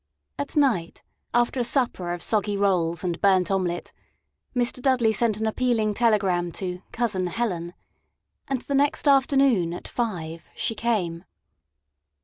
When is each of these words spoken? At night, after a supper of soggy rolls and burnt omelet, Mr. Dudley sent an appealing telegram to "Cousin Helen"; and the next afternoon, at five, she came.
At 0.39 0.57
night, 0.57 1.03
after 1.31 1.59
a 1.59 1.63
supper 1.63 2.11
of 2.11 2.23
soggy 2.23 2.57
rolls 2.57 3.03
and 3.03 3.21
burnt 3.21 3.51
omelet, 3.51 3.93
Mr. 4.55 4.81
Dudley 4.81 5.13
sent 5.13 5.39
an 5.39 5.45
appealing 5.45 5.93
telegram 5.93 6.51
to 6.53 6.81
"Cousin 6.91 7.27
Helen"; 7.27 7.75
and 8.47 8.61
the 8.61 8.73
next 8.73 9.07
afternoon, 9.07 9.75
at 9.75 9.87
five, 9.87 10.45
she 10.55 10.73
came. 10.73 11.23